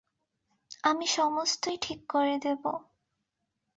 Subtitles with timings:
[0.83, 2.63] আমি সমস্তই ঠিক করে দেব।